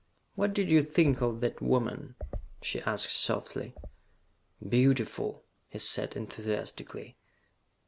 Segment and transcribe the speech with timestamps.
[0.33, 2.15] "What did you think of that woman?"
[2.59, 3.75] she asked softly.
[4.67, 7.17] "Beautiful!" he said enthusiastically.